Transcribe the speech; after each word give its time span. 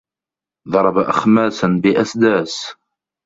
ضرب 0.67 0.97
أخماسا 0.97 1.79
بأسداس 1.83 2.75